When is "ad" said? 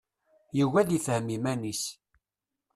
0.81-0.89